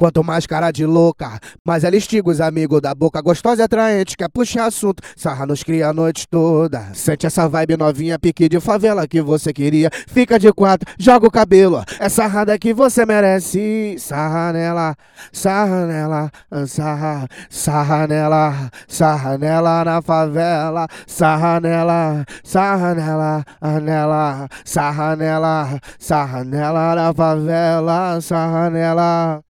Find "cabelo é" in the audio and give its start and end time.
11.30-12.08